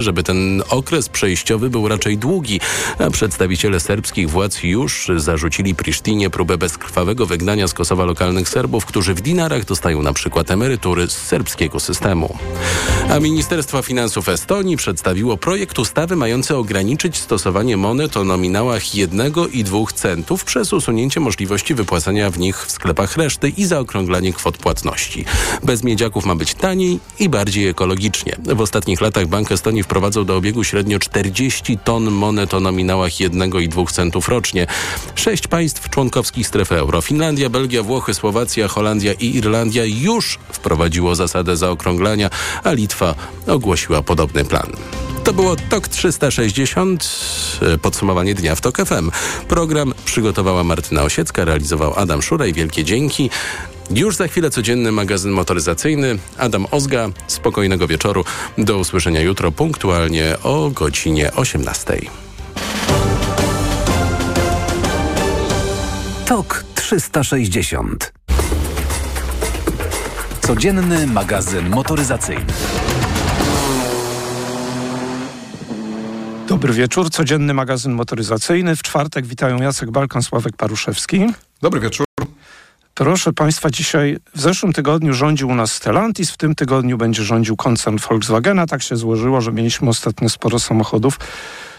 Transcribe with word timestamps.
żeby 0.00 0.22
ten 0.22 0.62
okres 0.68 1.08
przejściowy 1.08 1.70
był 1.70 1.88
raczej 1.88 2.18
długi, 2.18 2.60
a 2.98 3.10
przedstawiciele 3.10 3.80
serbskich 3.80 4.30
władz 4.30 4.62
już 4.62 5.10
zarzucili 5.16 5.74
Prisztinie 5.74 6.30
próbę 6.30 6.58
bezkrwawego 6.58 7.26
wygnania 7.26 7.68
z 7.68 7.74
Kosowa 7.74 8.04
lokalnych 8.04 8.48
Serbów, 8.48 8.86
którzy 8.86 9.14
w 9.14 9.20
dinarach 9.20 9.64
dostają 9.64 10.02
na 10.02 10.12
przykład 10.12 10.50
emerytury 10.50 11.08
z 11.08 11.12
serbskiego 11.12 11.80
systemu. 11.80 12.38
A 13.10 13.20
Ministerstwo 13.20 13.82
Finansów 13.82 14.28
Estonii 14.28 14.76
przedstawiło 14.76 15.36
projekt 15.36 15.78
ustawy 15.78 16.16
mający 16.16 16.56
ograniczyć 16.56 17.16
stosowanie 17.16 17.76
monet 17.76 18.16
o 18.16 18.24
nominałach 18.24 18.94
1 18.94 19.32
i 19.52 19.64
2 19.64 19.78
centów 19.94 20.44
przez 20.44 20.72
usunięcie 20.72 21.20
możliwości 21.20 21.74
wypłacania 21.74 22.30
w 22.30 22.38
nich 22.38 22.66
w 22.66 22.70
sklepach 22.70 23.16
reszty 23.16 23.48
i 23.48 23.64
zaokrąglanie 23.64 24.32
kwot 24.32 24.58
płatności. 24.58 25.24
Bez 25.62 25.84
miedziaków 25.84 26.26
ma 26.26 26.34
być 26.34 26.54
taniej 26.54 27.00
i 27.18 27.28
bardziej 27.28 27.68
ekologicznie. 27.68 28.36
W 28.46 28.60
ostatnich 28.60 29.00
latach 29.00 29.26
Bank 29.26 29.52
Estonii 29.52 29.84
wprowadzał 29.90 30.24
do 30.24 30.36
obiegu 30.36 30.64
średnio 30.64 30.98
40 30.98 31.78
ton 31.78 32.10
monet 32.10 32.54
o 32.54 32.60
nominałach 32.60 33.20
1 33.20 33.52
i 33.60 33.68
2 33.68 33.84
centów 33.84 34.28
rocznie. 34.28 34.66
Sześć 35.14 35.46
państw 35.46 35.90
członkowskich 35.90 36.46
strefy 36.46 36.76
euro 36.76 37.00
Finlandia, 37.00 37.50
Belgia, 37.50 37.82
Włochy, 37.82 38.14
Słowacja, 38.14 38.68
Holandia 38.68 39.12
i 39.12 39.36
Irlandia 39.36 39.84
już 39.84 40.38
wprowadziło 40.52 41.14
zasadę 41.14 41.56
zaokrąglania, 41.56 42.30
a 42.64 42.72
Litwa 42.72 43.14
ogłosiła 43.46 44.02
podobny 44.02 44.44
plan. 44.44 44.72
To 45.24 45.32
było 45.32 45.56
TOK 45.56 45.88
360, 45.88 47.20
podsumowanie 47.82 48.34
dnia 48.34 48.54
w 48.54 48.60
TOK 48.60 48.76
FM. 48.76 49.10
Program 49.48 49.94
przygotowała 50.04 50.64
Martyna 50.64 51.02
Osiecka, 51.02 51.44
realizował 51.44 51.94
Adam 51.96 52.22
Szuraj. 52.22 52.52
Wielkie 52.52 52.84
dzięki. 52.84 53.30
Już 53.94 54.16
za 54.16 54.28
chwilę 54.28 54.50
codzienny 54.50 54.92
magazyn 54.92 55.30
motoryzacyjny. 55.32 56.18
Adam 56.38 56.66
Ozga. 56.70 57.08
Spokojnego 57.26 57.86
wieczoru. 57.86 58.24
Do 58.58 58.78
usłyszenia 58.78 59.20
jutro 59.20 59.52
punktualnie 59.52 60.36
o 60.42 60.70
godzinie 60.70 61.32
18. 61.32 62.00
TOK 66.26 66.64
360. 66.74 68.12
Codzienny 70.40 71.06
magazyn 71.06 71.68
motoryzacyjny. 71.68 72.44
Dobry 76.48 76.72
wieczór, 76.72 77.10
codzienny 77.10 77.54
magazyn 77.54 77.92
motoryzacyjny. 77.92 78.76
W 78.76 78.82
czwartek 78.82 79.26
witają 79.26 79.62
Jacek 79.62 79.90
Balkan, 79.90 80.22
Sławek 80.22 80.56
Paruszewski. 80.56 81.26
Dobry 81.62 81.80
wieczór. 81.80 82.09
Proszę 82.94 83.32
Państwa, 83.32 83.70
dzisiaj 83.70 84.18
w 84.34 84.40
zeszłym 84.40 84.72
tygodniu 84.72 85.14
rządził 85.14 85.48
u 85.48 85.54
nas 85.54 85.72
Stellantis, 85.72 86.30
w 86.30 86.36
tym 86.36 86.54
tygodniu 86.54 86.98
będzie 86.98 87.22
rządził 87.22 87.56
koncern 87.56 87.98
Volkswagena. 88.08 88.66
Tak 88.66 88.82
się 88.82 88.96
złożyło, 88.96 89.40
że 89.40 89.52
mieliśmy 89.52 89.88
ostatnio 89.88 90.28
sporo 90.28 90.58
samochodów 90.58 91.18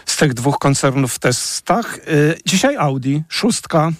z 0.06 0.16
tych 0.16 0.34
dwóch 0.34 0.58
koncernów 0.58 1.14
w 1.14 1.18
testach. 1.18 1.98
Y, 1.98 2.38
dzisiaj 2.46 2.76
Audi, 2.76 3.16
szóstka. 3.28 3.92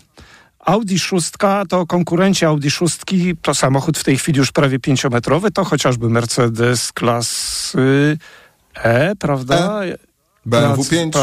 Audi 0.59 0.99
szóstka 0.99 1.63
to 1.69 1.87
konkurenci 1.87 2.45
Audi 2.45 2.71
szóstki, 2.71 3.37
to 3.43 3.55
samochód 3.55 3.99
w 3.99 4.05
tej 4.05 4.19
chwili 4.19 4.39
już 4.39 4.53
prawie 4.53 4.79
pięciometrowy, 4.79 5.51
to 5.51 5.65
chociażby 5.65 6.11
Mercedes 6.11 6.93
klasy 6.93 8.19
E, 8.75 9.17
prawda? 9.17 9.85
E. 9.85 9.99
BMW 10.47 10.85
5. 10.85 11.15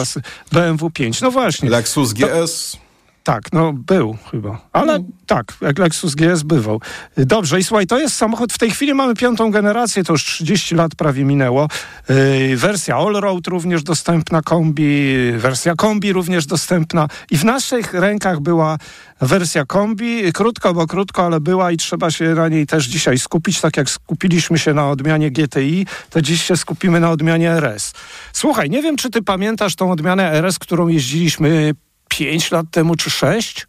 BMW 0.52 0.90
5, 0.90 1.22
no 1.22 1.32
właśnie. 1.32 1.70
Lexus 1.70 2.14
GS. 2.14 2.72
To, 2.72 2.89
tak, 3.24 3.54
no 3.54 3.74
był 3.74 4.18
chyba. 4.32 4.62
Ale 4.74 4.92
hmm. 4.92 5.12
tak, 5.26 5.54
jak 5.62 5.80
Lexus 5.80 6.16
GS 6.16 6.44
bywał. 6.44 6.82
Dobrze, 7.18 7.60
i 7.60 7.64
słuchaj, 7.64 7.88
to 7.88 8.00
jest 8.00 8.16
samochód, 8.16 8.54
w 8.54 8.58
tej 8.58 8.72
chwili 8.72 8.94
mamy 8.94 9.16
piątą 9.16 9.52
generację, 9.52 10.04
to 10.04 10.14
już 10.14 10.24
30 10.26 10.76
lat 10.76 10.96
prawie 10.96 11.26
minęło. 11.26 11.68
Yy, 12.10 12.58
wersja 12.58 12.96
Allroad 12.96 13.48
również 13.48 13.84
dostępna, 13.84 14.42
kombi, 14.42 15.16
wersja 15.38 15.76
kombi 15.76 16.14
również 16.14 16.46
dostępna. 16.46 17.08
I 17.32 17.38
w 17.38 17.46
naszych 17.46 17.94
rękach 17.94 18.40
była 18.40 18.78
wersja 19.22 19.66
kombi, 19.66 20.34
krótko, 20.34 20.74
bo 20.74 20.88
krótko, 20.88 21.26
ale 21.26 21.40
była 21.40 21.72
i 21.72 21.78
trzeba 21.78 22.12
się 22.12 22.26
na 22.26 22.48
niej 22.48 22.68
też 22.68 22.86
dzisiaj 22.86 23.20
skupić, 23.20 23.62
tak 23.62 23.78
jak 23.78 23.90
skupiliśmy 23.90 24.60
się 24.60 24.74
na 24.74 24.90
odmianie 24.90 25.32
GTI, 25.32 25.86
to 26.10 26.22
dziś 26.22 26.44
się 26.44 26.58
skupimy 26.58 27.00
na 27.00 27.12
odmianie 27.12 27.52
RS. 27.52 27.94
Słuchaj, 28.34 28.70
nie 28.70 28.82
wiem, 28.82 28.96
czy 28.96 29.10
ty 29.10 29.22
pamiętasz 29.22 29.76
tą 29.76 29.92
odmianę 29.92 30.32
RS, 30.32 30.60
którą 30.60 30.88
jeździliśmy 30.88 31.74
5 32.10 32.52
lat 32.52 32.66
temu 32.72 32.96
czy 32.96 33.10
6. 33.10 33.68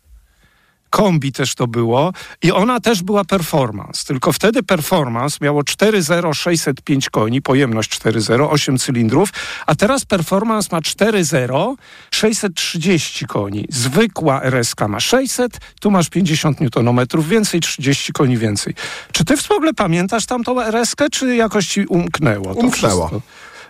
Kombi 0.91 1.33
też 1.33 1.55
to 1.55 1.67
było 1.67 2.13
i 2.43 2.53
ona 2.53 2.81
też 2.81 3.03
była 3.03 3.25
performance, 3.25 4.05
tylko 4.07 4.33
wtedy 4.33 4.63
performance 4.63 5.39
miało 5.41 5.63
4.0 5.63 6.35
605 6.35 7.11
koni, 7.11 7.43
pojemność 7.43 7.91
4.0, 8.01 8.49
8 8.51 8.79
cylindrów, 8.79 9.29
a 9.67 9.75
teraz 9.75 10.05
performance 10.05 10.69
ma 10.73 10.81
4.0 10.81 11.75
630 12.11 13.27
koni. 13.27 13.67
Zwykła 13.69 14.43
RS 14.43 14.75
ma 14.89 15.01
600, 15.01 15.59
tu 15.81 15.91
masz 15.91 16.09
50 16.09 16.59
Nm 16.77 17.07
więcej, 17.29 17.61
30 17.61 18.13
koni 18.13 18.39
więcej. 18.39 18.75
Czy 19.13 19.25
ty 19.25 19.37
w 19.37 19.51
ogóle 19.51 19.75
pamiętasz 19.75 20.27
tamtą 20.27 20.61
RS, 20.63 20.95
czy 21.13 21.37
jakoś 21.37 21.67
ci 21.67 21.87
umknęło? 21.87 22.53
Umknęło. 22.53 23.23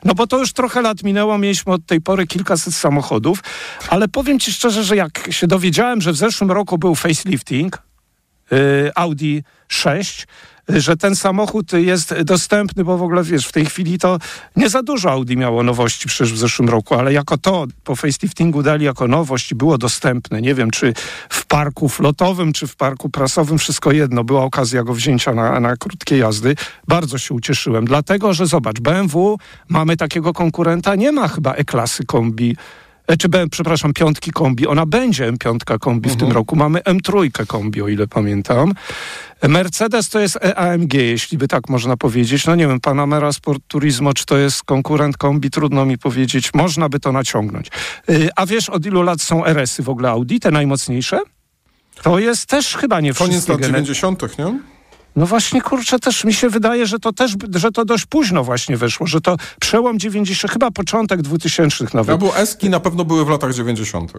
No 0.05 0.15
bo 0.15 0.27
to 0.27 0.38
już 0.38 0.53
trochę 0.53 0.83
lat 0.83 1.03
minęło, 1.03 1.38
mieliśmy 1.38 1.72
od 1.72 1.87
tej 1.87 2.00
pory 2.00 2.27
kilkaset 2.27 2.75
samochodów, 2.75 3.38
ale 3.88 4.09
powiem 4.09 4.38
ci 4.38 4.53
szczerze, 4.53 4.84
że 4.84 4.97
jak 4.97 5.28
się 5.31 5.47
dowiedziałem, 5.47 6.00
że 6.00 6.12
w 6.12 6.16
zeszłym 6.16 6.50
roku 6.50 6.78
był 6.78 6.94
facelifting 6.94 7.90
Audi 8.94 9.43
6, 9.69 10.27
że 10.69 10.97
ten 10.97 11.16
samochód 11.16 11.72
jest 11.72 12.22
dostępny, 12.22 12.84
bo 12.84 12.99
w 12.99 13.03
ogóle 13.03 13.22
wiesz, 13.22 13.47
w 13.47 13.53
tej 13.53 13.66
chwili 13.66 13.99
to 13.99 14.19
nie 14.56 14.69
za 14.69 14.83
dużo 14.83 15.11
Audi 15.11 15.37
miało 15.37 15.62
nowości 15.62 16.09
przecież 16.09 16.33
w 16.33 16.38
zeszłym 16.38 16.69
roku, 16.69 16.94
ale 16.94 17.12
jako 17.12 17.39
to 17.39 17.66
po 17.84 17.97
faceliftingu 17.97 18.62
dali 18.62 18.84
jako 18.84 19.09
nowość 19.09 19.55
było 19.55 19.78
dostępne. 19.78 20.43
Nie 20.43 20.55
wiem, 20.55 20.71
czy 20.71 20.94
w 21.28 21.47
parku 21.47 21.89
flotowym, 21.89 22.53
czy 22.53 22.66
w 22.66 22.77
parku 22.77 23.09
prasowym, 23.10 23.59
wszystko 23.59 23.93
jedno. 23.93 24.25
Była 24.25 24.44
okazja 24.44 24.83
go 24.83 24.94
wzięcia 24.94 25.34
na, 25.34 25.60
na 25.60 25.77
krótkie 25.77 26.19
jazdy. 26.19 26.56
Bardzo 26.89 27.19
się 27.19 27.34
ucieszyłem, 27.34 27.84
dlatego, 27.84 28.34
że 28.34 28.47
zobacz, 28.47 28.81
BMW, 28.81 29.39
mamy 29.69 29.97
takiego 29.97 30.33
konkurenta, 30.33 30.94
nie 30.94 31.12
ma 31.12 31.28
chyba 31.28 31.53
E-klasy 31.55 32.06
kombi 32.06 32.56
e, 33.12 33.16
czy 33.16 33.28
przepraszam, 33.50 33.93
piątki 33.93 34.31
kombi. 34.31 34.66
Ona 34.66 34.87
będzie 34.87 35.32
M5 35.32 35.78
kombi 35.78 36.10
w 36.10 36.12
tym 36.12 36.26
mhm. 36.26 36.32
roku. 36.32 36.56
Mamy 36.56 36.81
M3 36.81 37.47
kombi, 37.47 37.82
o 37.82 37.88
ile 37.88 38.06
pamiętam. 38.06 38.75
Mercedes 39.48 40.09
to 40.09 40.21
jest 40.21 40.38
AMG, 40.56 40.94
jeśli 40.94 41.38
by 41.38 41.48
tak 41.48 41.69
można 41.69 41.97
powiedzieć. 41.97 42.47
No 42.47 42.54
nie 42.54 42.69
wiem, 42.69 42.81
Panamera 42.81 43.32
Sport 43.32 43.62
Turismo, 43.69 44.15
czy 44.15 44.26
to 44.26 44.37
jest 44.37 44.62
konkurent 44.62 45.16
kombi, 45.16 45.50
trudno 45.50 45.87
mi 45.87 45.98
powiedzieć. 45.98 46.54
Można 46.54 46.88
by 46.88 47.00
to 47.00 47.12
naciągnąć. 47.12 47.69
A 48.37 48.47
wiesz, 48.47 48.69
od 48.69 48.87
ilu 48.87 49.03
lat 49.03 49.22
są 49.22 49.44
RS-y 49.44 49.82
w 49.82 49.88
ogóle 49.88 50.10
Audi, 50.10 50.37
te 50.38 50.50
najmocniejsze? 50.50 51.21
To 52.03 52.19
jest 52.19 52.47
też 52.47 52.77
chyba 52.77 53.00
nie 53.00 53.15
wszystkie. 53.15 53.32
Koniec 53.32 53.48
lat 53.48 53.60
90., 53.60 54.38
nie? 54.38 54.79
No 55.16 55.26
właśnie, 55.26 55.62
kurczę, 55.62 55.98
też 55.98 56.25
mi 56.25 56.34
się 56.34 56.48
wydaje, 56.48 56.87
że 56.87 56.98
to 56.98 57.12
też, 57.12 57.34
że 57.54 57.71
to 57.71 57.84
dość 57.84 58.06
późno 58.06 58.44
właśnie 58.44 58.76
wyszło, 58.76 59.06
że 59.06 59.21
to 59.21 59.37
przełom 59.60 59.98
90, 59.98 60.53
chyba 60.53 60.71
początek 60.71 61.22
2000 61.22 61.84
nawet. 61.84 62.09
No 62.09 62.19
bo 62.19 62.37
Eski 62.37 62.71
na 62.71 62.81
pewno 62.81 63.04
były 63.04 63.25
w 63.25 63.28
latach 63.28 63.54
90. 63.54 64.12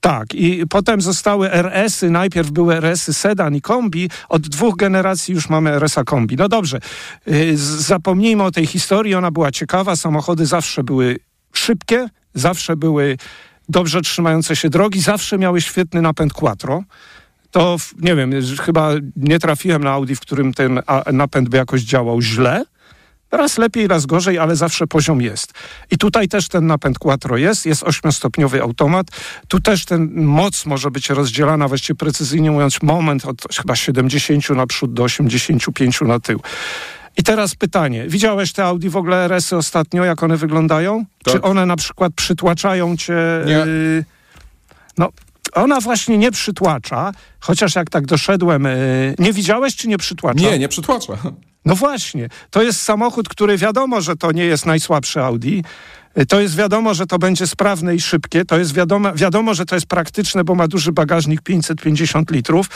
Tak, 0.00 0.34
i 0.34 0.66
potem 0.70 1.00
zostały 1.00 1.52
RS-y, 1.52 2.10
najpierw 2.10 2.50
były 2.50 2.74
RS-y 2.74 3.14
sedan 3.14 3.54
i 3.54 3.60
kombi, 3.60 4.10
od 4.28 4.48
dwóch 4.48 4.76
generacji 4.76 5.34
już 5.34 5.48
mamy 5.48 5.70
RS-a 5.70 6.04
kombi. 6.04 6.36
No 6.36 6.48
dobrze, 6.48 6.80
y, 7.28 7.56
zapomnijmy 7.56 8.42
o 8.42 8.50
tej 8.50 8.66
historii, 8.66 9.14
ona 9.14 9.30
była 9.30 9.50
ciekawa, 9.50 9.96
samochody 9.96 10.46
zawsze 10.46 10.84
były 10.84 11.18
szybkie, 11.52 12.08
zawsze 12.34 12.76
były 12.76 13.16
dobrze 13.68 14.00
trzymające 14.00 14.56
się 14.56 14.70
drogi, 14.70 15.00
zawsze 15.00 15.38
miały 15.38 15.60
świetny 15.60 16.02
napęd 16.02 16.32
quattro. 16.32 16.82
To, 17.50 17.76
nie 17.98 18.16
wiem, 18.16 18.32
chyba 18.60 18.90
nie 19.16 19.38
trafiłem 19.38 19.84
na 19.84 19.90
Audi, 19.90 20.14
w 20.14 20.20
którym 20.20 20.54
ten 20.54 20.82
napęd 21.12 21.48
by 21.48 21.56
jakoś 21.56 21.82
działał 21.82 22.22
źle, 22.22 22.64
Raz 23.30 23.58
lepiej, 23.58 23.88
raz 23.88 24.06
gorzej, 24.06 24.38
ale 24.38 24.56
zawsze 24.56 24.86
poziom 24.86 25.20
jest. 25.20 25.52
I 25.90 25.98
tutaj 25.98 26.28
też 26.28 26.48
ten 26.48 26.66
napęd 26.66 26.98
quattro 26.98 27.36
jest, 27.36 27.66
jest 27.66 27.82
ośmiostopniowy 27.82 28.62
automat. 28.62 29.06
Tu 29.48 29.60
też 29.60 29.84
ten 29.84 30.24
moc 30.24 30.66
może 30.66 30.90
być 30.90 31.10
rozdzielana, 31.10 31.68
właściwie 31.68 31.96
precyzyjnie 31.96 32.50
mówiąc, 32.50 32.82
moment 32.82 33.24
od 33.24 33.42
chyba 33.56 33.76
70 33.76 34.50
naprzód 34.50 34.92
do 34.92 35.02
85 35.02 36.00
na 36.00 36.20
tył. 36.20 36.40
I 37.16 37.22
teraz 37.22 37.54
pytanie. 37.54 38.04
Widziałeś 38.08 38.52
te 38.52 38.64
Audi 38.64 38.88
w 38.88 38.96
ogóle 38.96 39.24
RS-y 39.24 39.56
ostatnio, 39.56 40.04
jak 40.04 40.22
one 40.22 40.36
wyglądają? 40.36 41.04
Tak. 41.24 41.34
Czy 41.34 41.42
one 41.42 41.66
na 41.66 41.76
przykład 41.76 42.12
przytłaczają 42.16 42.96
cię? 42.96 43.16
Nie. 43.46 43.64
Y, 43.64 44.04
no, 44.98 45.08
ona 45.52 45.80
właśnie 45.80 46.18
nie 46.18 46.30
przytłacza, 46.30 47.12
chociaż 47.40 47.74
jak 47.74 47.90
tak 47.90 48.06
doszedłem, 48.06 48.66
y, 48.66 49.14
nie 49.18 49.32
widziałeś, 49.32 49.76
czy 49.76 49.88
nie 49.88 49.98
przytłacza? 49.98 50.40
Nie, 50.40 50.58
nie 50.58 50.68
przytłacza. 50.68 51.12
No 51.64 51.74
właśnie, 51.74 52.28
to 52.50 52.62
jest 52.62 52.82
samochód, 52.82 53.28
który 53.28 53.58
wiadomo, 53.58 54.00
że 54.00 54.16
to 54.16 54.32
nie 54.32 54.44
jest 54.44 54.66
najsłabszy 54.66 55.22
Audi. 55.22 55.60
To 56.28 56.40
jest 56.40 56.56
wiadomo, 56.56 56.94
że 56.94 57.06
to 57.06 57.18
będzie 57.18 57.46
sprawne 57.46 57.94
i 57.94 58.00
szybkie. 58.00 58.44
To 58.44 58.58
jest 58.58 58.74
wiadomo, 58.74 59.12
wiadomo, 59.14 59.54
że 59.54 59.64
to 59.64 59.74
jest 59.74 59.86
praktyczne, 59.86 60.44
bo 60.44 60.54
ma 60.54 60.68
duży 60.68 60.92
bagażnik 60.92 61.42
550 61.42 62.30
litrów, 62.30 62.66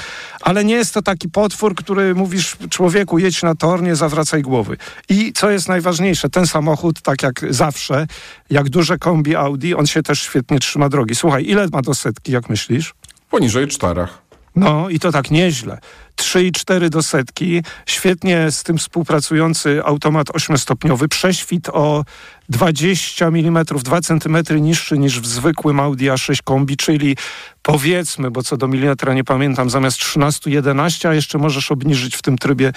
ale 0.40 0.64
nie 0.64 0.74
jest 0.74 0.94
to 0.94 1.02
taki 1.02 1.28
potwór, 1.28 1.74
który 1.74 2.14
mówisz 2.14 2.56
człowieku, 2.70 3.18
jedź 3.18 3.42
na 3.42 3.54
tor, 3.54 3.82
nie 3.82 3.96
zawracaj 3.96 4.42
głowy. 4.42 4.76
I 5.08 5.32
co 5.32 5.50
jest 5.50 5.68
najważniejsze, 5.68 6.30
ten 6.30 6.46
samochód, 6.46 7.02
tak 7.02 7.22
jak 7.22 7.44
zawsze, 7.50 8.06
jak 8.50 8.68
duże 8.68 8.98
kombi 8.98 9.36
Audi, 9.36 9.74
on 9.74 9.86
się 9.86 10.02
też 10.02 10.20
świetnie 10.20 10.58
trzyma 10.58 10.88
drogi. 10.88 11.14
Słuchaj, 11.14 11.44
ile 11.46 11.68
ma 11.72 11.82
do 11.82 11.94
setki, 11.94 12.32
jak 12.32 12.48
myślisz? 12.48 12.94
Poniżej 13.30 13.68
czterech. 13.68 14.22
No 14.56 14.88
i 14.88 14.98
to 14.98 15.12
tak 15.12 15.30
nieźle. 15.30 15.78
3,4 16.22 16.88
do 16.88 17.02
setki, 17.02 17.62
świetnie 17.86 18.50
z 18.50 18.62
tym 18.62 18.78
współpracujący 18.78 19.84
automat 19.84 20.28
8-stopniowy, 20.28 21.08
prześwit 21.08 21.68
o 21.68 22.04
20 22.48 23.26
mm, 23.26 23.64
2 23.64 24.00
cm 24.00 24.36
niższy 24.60 24.98
niż 24.98 25.20
w 25.20 25.26
zwykłym 25.26 25.80
Audi 25.80 26.04
A6 26.04 26.42
kombi, 26.44 26.76
czyli 26.76 27.16
powiedzmy, 27.62 28.30
bo 28.30 28.42
co 28.42 28.56
do 28.56 28.68
milimetra 28.68 29.14
nie 29.14 29.24
pamiętam, 29.24 29.70
zamiast 29.70 29.98
13, 29.98 30.50
11, 30.50 31.08
a 31.08 31.14
jeszcze 31.14 31.38
możesz 31.38 31.72
obniżyć 31.72 32.16
w 32.16 32.22
tym 32.22 32.38
trybie 32.38 32.72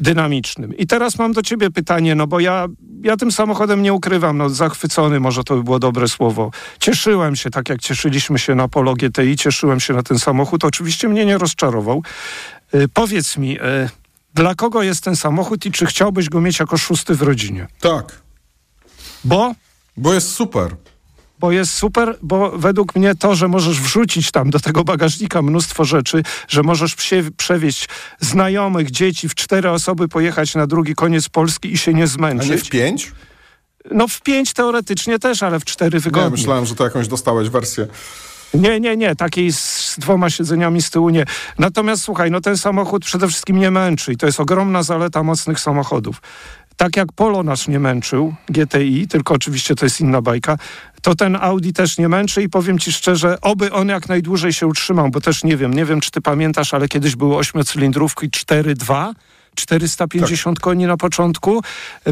dynamicznym. 0.00 0.76
I 0.76 0.86
teraz 0.86 1.18
mam 1.18 1.32
do 1.32 1.42
ciebie 1.42 1.70
pytanie, 1.70 2.14
no 2.14 2.26
bo 2.26 2.40
ja, 2.40 2.66
ja 3.02 3.16
tym 3.16 3.32
samochodem 3.32 3.82
nie 3.82 3.92
ukrywam, 3.92 4.38
no 4.38 4.50
zachwycony, 4.50 5.20
może 5.20 5.44
to 5.44 5.56
by 5.56 5.64
było 5.64 5.78
dobre 5.78 6.08
słowo. 6.08 6.50
Cieszyłem 6.80 7.36
się, 7.36 7.50
tak 7.50 7.68
jak 7.68 7.80
cieszyliśmy 7.80 8.38
się 8.38 8.54
na 8.54 8.68
Polo 8.68 8.94
GTI, 8.94 9.36
cieszyłem 9.36 9.80
się 9.80 9.94
na 9.94 10.02
ten 10.02 10.18
samochód. 10.18 10.64
Oczywiście 10.64 11.08
mnie 11.08 11.24
nie 11.24 11.38
rozczarował. 11.38 12.02
Y, 12.74 12.88
powiedz 12.88 13.36
mi, 13.36 13.60
y, 13.60 13.88
dla 14.34 14.54
kogo 14.54 14.82
jest 14.82 15.04
ten 15.04 15.16
samochód 15.16 15.66
i 15.66 15.72
czy 15.72 15.86
chciałbyś 15.86 16.28
go 16.28 16.40
mieć 16.40 16.58
jako 16.60 16.78
szósty 16.78 17.14
w 17.14 17.22
rodzinie? 17.22 17.66
Tak, 17.80 18.20
Bo 19.24 19.52
bo 19.96 20.14
jest 20.14 20.32
super. 20.32 20.76
bo 21.40 21.52
jest 21.52 21.74
super, 21.74 22.18
bo 22.22 22.50
według 22.58 22.96
mnie 22.96 23.14
to, 23.14 23.34
że 23.34 23.48
możesz 23.48 23.80
wrzucić 23.80 24.30
tam 24.30 24.50
do 24.50 24.60
tego 24.60 24.84
bagażnika 24.84 25.42
mnóstwo 25.42 25.84
rzeczy, 25.84 26.22
że 26.48 26.62
możesz 26.62 26.94
psie- 26.96 27.30
przewieźć 27.36 27.88
znajomych, 28.20 28.90
dzieci, 28.90 29.28
w 29.28 29.34
cztery 29.34 29.70
osoby 29.70 30.08
pojechać 30.08 30.54
na 30.54 30.66
drugi 30.66 30.94
koniec 30.94 31.28
Polski 31.28 31.72
i 31.72 31.78
się 31.78 31.94
nie 31.94 32.02
A 32.02 32.06
zmęczyć. 32.06 32.50
nie 32.50 32.58
w 32.58 32.68
pięć? 32.68 33.12
No 33.90 34.08
w 34.08 34.20
pięć 34.20 34.52
teoretycznie 34.52 35.18
też, 35.18 35.42
ale 35.42 35.60
w 35.60 35.64
cztery 35.64 35.96
Nie, 35.96 36.00
wygodnie. 36.00 36.30
myślałem, 36.30 36.66
że 36.66 36.74
to 36.74 36.84
jakąś 36.84 37.08
dostałeś 37.08 37.48
wersję. 37.48 37.86
Nie, 38.54 38.80
nie, 38.80 38.96
nie, 38.96 39.16
takiej 39.16 39.52
z 39.52 39.96
dwoma 39.98 40.30
siedzeniami 40.30 40.82
z 40.82 40.90
tyłu 40.90 41.10
nie. 41.10 41.24
Natomiast 41.58 42.02
słuchaj, 42.02 42.30
no 42.30 42.40
ten 42.40 42.56
samochód 42.56 43.04
przede 43.04 43.28
wszystkim 43.28 43.58
nie 43.58 43.70
męczy 43.70 44.12
i 44.12 44.16
to 44.16 44.26
jest 44.26 44.40
ogromna 44.40 44.82
zaleta 44.82 45.22
mocnych 45.22 45.60
samochodów. 45.60 46.22
Tak 46.76 46.96
jak 46.96 47.12
Polo 47.12 47.42
nas 47.42 47.68
nie 47.68 47.80
męczył, 47.80 48.34
GTI, 48.48 49.08
tylko 49.08 49.34
oczywiście 49.34 49.74
to 49.74 49.86
jest 49.86 50.00
inna 50.00 50.22
bajka, 50.22 50.58
to 51.02 51.14
ten 51.14 51.36
Audi 51.36 51.70
też 51.70 51.98
nie 51.98 52.08
męczy 52.08 52.42
i 52.42 52.48
powiem 52.48 52.78
ci 52.78 52.92
szczerze, 52.92 53.40
oby 53.40 53.72
on 53.72 53.88
jak 53.88 54.08
najdłużej 54.08 54.52
się 54.52 54.66
utrzymał, 54.66 55.10
bo 55.10 55.20
też 55.20 55.44
nie 55.44 55.56
wiem, 55.56 55.74
nie 55.74 55.84
wiem 55.84 56.00
czy 56.00 56.10
ty 56.10 56.20
pamiętasz, 56.20 56.74
ale 56.74 56.88
kiedyś 56.88 57.16
były 57.16 57.36
ośmiocylindrówki 57.36 58.28
4.2, 58.28 59.12
450 59.58 60.60
koni 60.60 60.86
na 60.86 60.96
początku. 60.96 61.62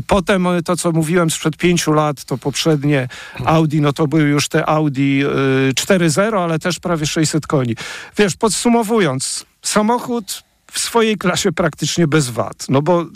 Potem 0.06 0.46
e, 0.46 0.62
to, 0.62 0.76
co 0.76 0.92
mówiłem 0.92 1.30
sprzed 1.30 1.56
pięciu 1.56 1.92
lat, 1.92 2.24
to 2.24 2.38
poprzednie 2.38 3.08
Audi, 3.44 3.80
no 3.80 3.92
to 3.92 4.06
były 4.06 4.22
już 4.22 4.48
te 4.48 4.66
Audi 4.66 5.24
y, 5.24 5.74
4.0, 5.74 6.42
ale 6.42 6.58
też 6.58 6.78
prawie 6.78 7.06
600 7.06 7.46
koni. 7.46 7.76
Wiesz, 8.18 8.36
podsumowując, 8.36 9.46
samochód 9.62 10.46
w 10.72 10.78
swojej 10.78 11.16
klasie 11.16 11.52
praktycznie 11.52 12.06
bez 12.06 12.30
wad. 12.30 12.66
No 12.68 12.82
bo 12.82 13.06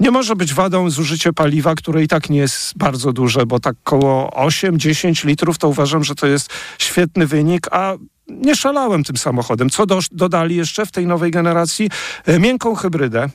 nie 0.00 0.10
może 0.10 0.36
być 0.36 0.54
wadą 0.54 0.90
zużycie 0.90 1.32
paliwa, 1.32 1.74
które 1.74 2.02
i 2.02 2.08
tak 2.08 2.30
nie 2.30 2.38
jest 2.38 2.78
bardzo 2.78 3.12
duże, 3.12 3.46
bo 3.46 3.60
tak 3.60 3.76
koło 3.84 4.30
8-10 4.30 5.26
litrów 5.26 5.58
to 5.58 5.68
uważam, 5.68 6.04
że 6.04 6.14
to 6.14 6.26
jest 6.26 6.50
świetny 6.78 7.26
wynik, 7.26 7.66
a 7.70 7.94
nie 8.28 8.56
szalałem 8.56 9.04
tym 9.04 9.16
samochodem. 9.16 9.70
Co 9.70 9.86
do, 9.86 9.98
dodali 10.12 10.56
jeszcze 10.56 10.86
w 10.86 10.92
tej 10.92 11.06
nowej 11.06 11.30
generacji? 11.30 11.90
E, 12.26 12.38
Miękką 12.38 12.74
hybrydę. 12.74 13.28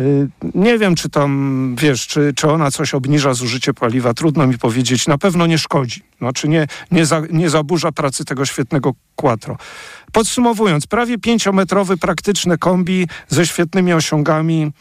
Y, 0.00 0.28
Nie 0.54 0.78
wiem, 0.78 0.94
czy 0.94 1.10
tam, 1.10 1.74
wiesz, 1.78 2.06
czy, 2.06 2.32
czy 2.36 2.50
ona 2.50 2.70
coś 2.70 2.94
obniża 2.94 3.34
zużycie 3.34 3.74
paliwa. 3.74 4.14
Trudno 4.14 4.46
mi 4.46 4.58
powiedzieć. 4.58 5.06
Na 5.06 5.18
pewno 5.18 5.46
nie 5.46 5.58
szkodzi. 5.58 6.02
Znaczy 6.18 6.48
nie, 6.48 6.66
nie, 6.90 7.06
za, 7.06 7.22
nie 7.30 7.50
zaburza 7.50 7.92
pracy 7.92 8.24
tego 8.24 8.44
świetnego 8.46 8.94
Quattro. 9.16 9.56
Podsumowując, 10.12 10.86
prawie 10.86 11.18
pięciometrowy 11.18 11.96
praktyczny 11.96 12.58
kombi 12.58 13.08
ze 13.28 13.46
świetnymi 13.46 13.92
osiągami 13.92 14.72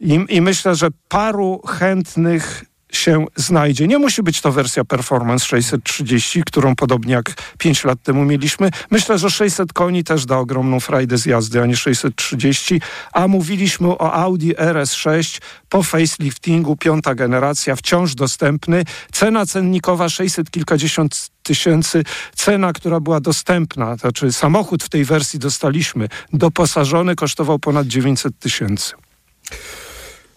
i, 0.00 0.24
i 0.28 0.40
myślę, 0.40 0.74
że 0.74 0.88
paru 1.08 1.62
chętnych 1.66 2.64
się 2.92 3.26
znajdzie. 3.36 3.86
Nie 3.86 3.98
musi 3.98 4.22
być 4.22 4.40
to 4.40 4.52
wersja 4.52 4.84
Performance 4.84 5.46
630, 5.46 6.42
którą 6.46 6.76
podobnie 6.76 7.12
jak 7.12 7.34
5 7.58 7.84
lat 7.84 8.02
temu 8.02 8.24
mieliśmy. 8.24 8.70
Myślę, 8.90 9.18
że 9.18 9.30
600 9.30 9.72
koni 9.72 10.04
też 10.04 10.26
da 10.26 10.38
ogromną 10.38 10.80
frajdę 10.80 11.18
z 11.18 11.26
jazdy, 11.26 11.62
a 11.62 11.66
nie 11.66 11.76
630. 11.76 12.80
A 13.12 13.28
mówiliśmy 13.28 13.88
o 13.88 14.12
Audi 14.12 14.52
RS6 14.52 15.40
po 15.68 15.82
faceliftingu, 15.82 16.76
piąta 16.76 17.14
generacja, 17.14 17.76
wciąż 17.76 18.14
dostępny. 18.14 18.84
Cena 19.12 19.46
cennikowa 19.46 20.08
600 20.08 20.50
kilkadziesiąt 20.50 21.30
tysięcy. 21.42 22.04
Cena, 22.36 22.72
która 22.72 23.00
była 23.00 23.20
dostępna, 23.20 23.90
to 23.90 23.96
znaczy 23.96 24.32
samochód 24.32 24.82
w 24.82 24.88
tej 24.88 25.04
wersji 25.04 25.38
dostaliśmy, 25.38 26.08
doposażony, 26.32 27.14
kosztował 27.14 27.58
ponad 27.58 27.86
900 27.86 28.38
tysięcy. 28.38 28.94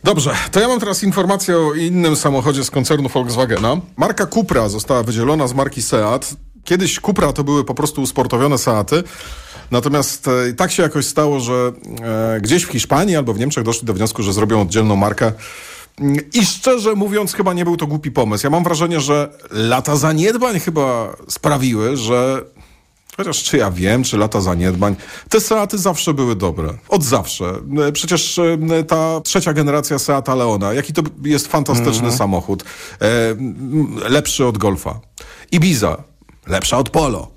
Dobrze, 0.03 0.35
to 0.51 0.59
ja 0.59 0.67
mam 0.67 0.79
teraz 0.79 1.03
informację 1.03 1.57
o 1.57 1.73
innym 1.73 2.15
samochodzie 2.15 2.63
z 2.63 2.71
koncernu 2.71 3.09
Volkswagena. 3.09 3.77
Marka 3.97 4.27
Cupra 4.27 4.69
została 4.69 5.03
wydzielona 5.03 5.47
z 5.47 5.53
marki 5.53 5.81
Seat. 5.81 6.35
Kiedyś 6.63 6.99
Cupra 6.99 7.33
to 7.33 7.43
były 7.43 7.65
po 7.65 7.73
prostu 7.73 8.01
usportowione 8.01 8.57
Seaty. 8.57 9.03
Natomiast 9.71 10.27
e, 10.27 10.53
tak 10.53 10.71
się 10.71 10.83
jakoś 10.83 11.05
stało, 11.05 11.39
że 11.39 11.71
e, 12.35 12.41
gdzieś 12.41 12.63
w 12.63 12.71
Hiszpanii 12.71 13.15
albo 13.15 13.33
w 13.33 13.39
Niemczech 13.39 13.63
doszli 13.63 13.87
do 13.87 13.93
wniosku, 13.93 14.23
że 14.23 14.33
zrobią 14.33 14.61
oddzielną 14.61 14.95
markę. 14.95 15.31
Mm, 15.99 16.17
I 16.33 16.45
szczerze 16.45 16.93
mówiąc, 16.93 17.33
chyba 17.33 17.53
nie 17.53 17.65
był 17.65 17.77
to 17.77 17.87
głupi 17.87 18.11
pomysł. 18.11 18.45
Ja 18.45 18.49
mam 18.49 18.63
wrażenie, 18.63 18.99
że 18.99 19.29
lata 19.51 19.95
zaniedbań 19.95 20.59
chyba 20.59 21.15
sprawiły, 21.27 21.97
że 21.97 22.45
Chociaż 23.17 23.43
czy 23.43 23.57
ja 23.57 23.71
wiem, 23.71 24.03
czy 24.03 24.17
lata 24.17 24.41
zaniedbań, 24.41 24.95
te 25.29 25.39
Seaty 25.41 25.77
zawsze 25.77 26.13
były 26.13 26.35
dobre. 26.35 26.73
Od 26.89 27.03
zawsze. 27.03 27.45
E, 27.87 27.91
Przecież 27.91 28.39
e, 28.39 28.83
ta 28.83 29.21
trzecia 29.21 29.53
generacja 29.53 29.99
Seata 29.99 30.35
Leona, 30.35 30.73
jaki 30.73 30.93
to 30.93 31.01
jest 31.23 31.47
fantastyczny 31.47 32.11
samochód. 32.11 32.63
E, 33.01 33.07
lepszy 34.09 34.45
od 34.45 34.57
Golfa. 34.57 34.99
Ibiza, 35.51 36.03
lepsza 36.47 36.77
od 36.77 36.89
Polo. 36.89 37.27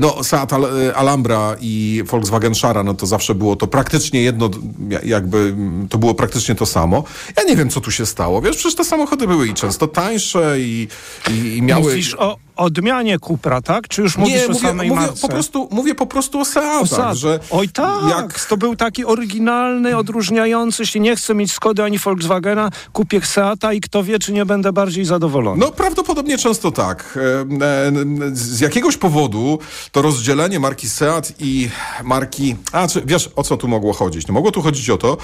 No, 0.00 0.24
Seat 0.24 0.52
Al- 0.52 0.92
Alhambra 0.94 1.56
i 1.60 2.02
Volkswagen 2.06 2.54
Szara, 2.54 2.82
no 2.82 2.94
to 2.94 3.06
zawsze 3.06 3.34
było 3.34 3.56
to 3.56 3.66
praktycznie 3.66 4.22
jedno, 4.22 4.50
ja- 4.88 5.00
jakby 5.04 5.38
mm, 5.38 5.88
to 5.88 5.98
było 5.98 6.14
praktycznie 6.14 6.54
to 6.54 6.66
samo. 6.66 7.04
Ja 7.36 7.42
nie 7.42 7.56
wiem, 7.56 7.70
co 7.70 7.80
tu 7.80 7.90
się 7.90 8.06
stało. 8.06 8.42
Wiesz, 8.42 8.56
przecież 8.56 8.74
te 8.74 8.84
samochody 8.84 9.26
były 9.26 9.48
i 9.48 9.54
często 9.54 9.86
tańsze 9.88 10.60
i, 10.60 10.88
i, 11.30 11.56
i 11.56 11.62
miały... 11.62 11.82
Mówisz 11.82 12.14
o 12.18 12.36
odmianie 12.60 13.18
Cupra, 13.18 13.62
tak? 13.62 13.88
Czy 13.88 14.02
już 14.02 14.16
mówisz 14.16 14.34
Nie, 14.34 14.44
o 14.46 14.48
mówię, 14.48 14.60
samej 14.68 14.88
mówię, 14.88 15.00
marce? 15.00 15.20
po 15.22 15.28
prostu, 15.28 15.68
mówię 15.70 15.94
po 15.94 16.06
prostu 16.06 16.40
o 16.40 16.44
Seatach, 16.44 16.82
O 16.82 16.86
Seat. 16.86 17.16
że 17.16 17.40
Oj 17.50 17.68
tak, 17.68 18.08
jak 18.10 18.44
to 18.44 18.56
był 18.56 18.76
taki 18.76 19.04
oryginalny, 19.04 19.96
odróżniający 19.96 20.86
się. 20.86 21.00
Nie 21.00 21.16
chcę 21.16 21.34
mieć 21.34 21.52
Skody 21.52 21.82
ani 21.84 21.98
Volkswagena, 21.98 22.70
kupię 22.92 23.20
Seata 23.22 23.72
i 23.72 23.80
kto 23.80 24.04
wie, 24.04 24.18
czy 24.18 24.32
nie 24.32 24.46
będę 24.46 24.72
bardziej 24.72 25.04
zadowolony. 25.04 25.60
No 25.60 25.70
prawdopodobnie 25.72 26.38
często 26.38 26.70
tak. 26.70 27.18
E, 27.18 27.40
e, 27.40 27.92
Z 28.32 28.60
jakiegoś 28.60 28.96
powodu 28.96 29.58
to 29.92 30.02
rozdzielenie 30.02 30.60
marki 30.60 30.88
Seat 30.88 31.32
i 31.38 31.68
marki... 32.04 32.56
A, 32.72 32.88
czy, 32.88 33.02
wiesz, 33.06 33.30
o 33.36 33.42
co 33.42 33.56
tu 33.56 33.68
mogło 33.68 33.92
chodzić? 33.92 34.26
No 34.26 34.34
mogło 34.34 34.50
tu 34.52 34.62
chodzić 34.62 34.90
o 34.90 34.96
to, 34.98 35.16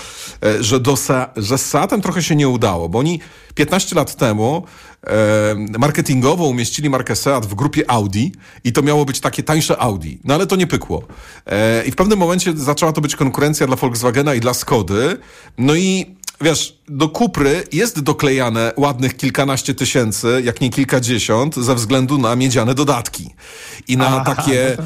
e, 0.43 0.63
że, 0.63 0.81
do 0.81 0.97
Se, 0.97 1.27
że 1.37 1.59
z 1.59 1.67
Seatem 1.67 2.03
trochę 2.03 2.23
się 2.23 2.37
nie 2.37 2.49
udało, 2.49 2.89
bo 2.89 2.99
oni 2.99 3.21
15 3.55 3.97
lat 3.97 4.15
temu 4.17 4.63
marketingowo 5.79 6.45
umieścili 6.45 6.91
markę 6.91 7.17
Seat 7.17 7.47
w 7.47 7.55
grupie 7.55 7.91
Audi 7.91 8.27
i 8.65 8.73
to 8.73 8.83
miało 8.83 9.05
być 9.05 9.21
takie 9.21 9.43
tańsze 9.43 9.79
Audi. 9.79 10.19
No 10.25 10.35
ale 10.35 10.47
to 10.47 10.57
nie 10.57 10.67
pykło. 10.67 11.03
E, 11.47 11.85
I 11.85 11.91
w 11.91 11.97
pewnym 11.97 12.19
momencie 12.19 12.53
zaczęła 12.57 12.93
to 12.93 13.01
być 13.01 13.17
konkurencja 13.17 13.67
dla 13.67 13.77
Volkswagena 13.77 14.35
i 14.35 14.41
dla 14.41 14.55
Skody. 14.55 15.17
No 15.59 15.75
i 15.75 16.16
Wiesz, 16.41 16.79
do 16.89 17.09
Kupry 17.09 17.65
jest 17.73 18.01
doklejane 18.01 18.73
ładnych 18.77 19.17
kilkanaście 19.17 19.75
tysięcy, 19.75 20.43
jak 20.45 20.61
nie 20.61 20.71
kilkadziesiąt, 20.71 21.57
ze 21.57 21.75
względu 21.75 22.19
na 22.19 22.37
miedziane 22.37 22.75
dodatki. 22.75 23.35
I 23.89 23.97
na 23.97 24.07
Aha, 24.07 24.35
takie, 24.35 24.77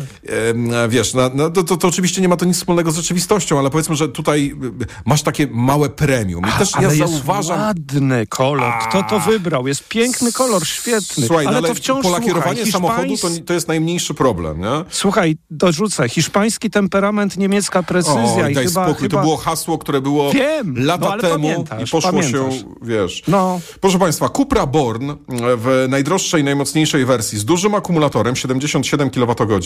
no 0.55 0.77
em, 0.83 0.91
wiesz, 0.91 1.15
na, 1.15 1.31
no, 1.35 1.51
to, 1.51 1.65
to, 1.65 1.77
to 1.77 1.89
oczywiście 1.89 2.21
nie 2.21 2.29
ma 2.29 2.37
to 2.37 2.45
nic 2.45 2.57
wspólnego 2.57 2.91
z 2.91 2.97
rzeczywistością, 2.97 3.59
ale 3.59 3.71
powiedzmy, 3.71 3.97
że 3.97 4.09
tutaj 4.09 4.55
y, 4.83 4.87
masz 5.05 5.23
takie 5.23 5.47
małe 5.47 5.89
premium. 5.89 6.45
I 6.49 6.59
też 6.59 6.75
ale 6.75 6.87
ja 6.87 6.95
jest 6.95 7.13
zauważam... 7.13 7.61
ładny 7.61 8.27
kolor. 8.27 8.73
Kto 8.89 9.03
to 9.03 9.21
wybrał? 9.21 9.67
Jest 9.67 9.89
piękny 9.89 10.33
kolor, 10.33 10.67
świetny. 10.67 11.27
Słuchaj, 11.27 11.47
ale, 11.47 11.53
no, 11.53 11.59
ale 11.59 11.69
to 11.69 11.75
wciąż 11.75 12.03
polakierowanie 12.03 12.57
słuchaj, 12.57 12.73
samochodu 12.73 13.17
to, 13.17 13.29
to 13.47 13.53
jest 13.53 13.69
najmniejszy 13.69 14.15
problem, 14.15 14.61
nie? 14.61 14.85
Słuchaj, 14.91 15.37
dorzucę. 15.51 16.09
Hiszpański 16.09 16.71
temperament, 16.71 17.37
niemiecka 17.37 17.83
precyzja 17.83 18.45
O, 18.45 18.49
i 18.49 18.55
daj 18.55 18.67
chyba, 18.67 18.85
spokój, 18.85 19.03
chyba... 19.03 19.17
to 19.17 19.23
było 19.23 19.37
hasło, 19.37 19.79
które 19.79 20.01
było 20.01 20.33
Wiem, 20.33 20.75
lata 20.77 21.05
no 21.05 21.13
ale 21.13 21.23
temu 21.43 21.65
i 21.83 21.91
poszło 21.91 22.01
pamiętasz. 22.01 22.33
się, 22.33 22.65
wiesz. 22.83 23.23
No. 23.29 23.61
Proszę 23.81 23.99
Państwa, 23.99 24.29
Cupra 24.29 24.67
Born 24.67 25.13
w 25.57 25.87
najdroższej, 25.89 26.45
najmocniejszej 26.45 27.05
wersji 27.05 27.39
z 27.39 27.45
dużym 27.45 27.75
akumulatorem, 27.75 28.37
77 28.37 29.11
kWh, 29.11 29.61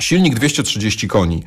silnik 0.00 0.34
230 0.34 1.08
koni. 1.08 1.42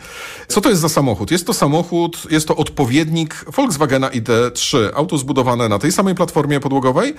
Co 0.47 0.61
to 0.61 0.69
jest 0.69 0.81
za 0.81 0.89
samochód? 0.89 1.31
Jest 1.31 1.47
to 1.47 1.53
samochód, 1.53 2.31
jest 2.31 2.47
to 2.47 2.55
odpowiednik 2.55 3.45
Volkswagena 3.55 4.09
ID3. 4.09 4.77
Auto 4.95 5.17
zbudowane 5.17 5.69
na 5.69 5.79
tej 5.79 5.91
samej 5.91 6.15
platformie 6.15 6.59
podłogowej, 6.59 7.13